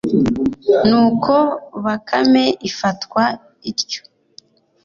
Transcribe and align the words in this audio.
nuko 0.89 1.33
bakame 1.85 2.45
ifatwa 2.69 3.23
ityo. 3.69 4.01